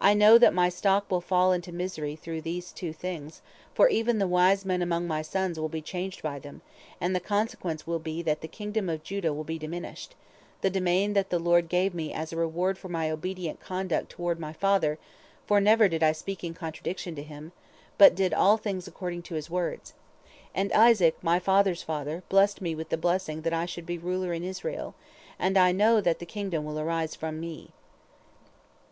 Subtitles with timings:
[0.00, 3.40] I know that my stock will fall into misery through these two things,
[3.72, 6.60] for even the wise men among my sons will be changed by them,
[7.00, 10.16] and the consequence will be that the kingdom of Judah will be diminished,
[10.60, 14.40] the domain that the Lord gave me as a reward for my obedient conduct toward
[14.40, 14.98] my father,
[15.46, 17.52] for never did I speak in contradiction of him,
[17.96, 19.94] but I did all things according to his words.
[20.52, 24.32] And Isaac, my father's father, blessed me with the blessing that I should be ruler
[24.32, 24.96] in Israel,
[25.38, 27.70] and I know that the kingdom will arise from me.